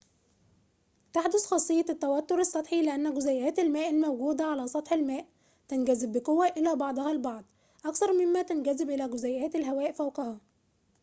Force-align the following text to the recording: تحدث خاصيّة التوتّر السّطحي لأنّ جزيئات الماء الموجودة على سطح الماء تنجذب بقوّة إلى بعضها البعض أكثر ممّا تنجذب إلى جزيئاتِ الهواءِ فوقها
تحدث 1.13 1.45
خاصيّة 1.45 1.85
التوتّر 1.89 2.39
السّطحي 2.39 2.81
لأنّ 2.81 3.13
جزيئات 3.13 3.59
الماء 3.59 3.89
الموجودة 3.89 4.43
على 4.45 4.67
سطح 4.67 4.93
الماء 4.93 5.25
تنجذب 5.67 6.11
بقوّة 6.17 6.47
إلى 6.57 6.75
بعضها 6.75 7.11
البعض 7.11 7.43
أكثر 7.85 8.13
ممّا 8.13 8.41
تنجذب 8.41 8.89
إلى 8.89 9.07
جزيئاتِ 9.07 9.55
الهواءِ 9.55 9.91
فوقها 9.91 10.39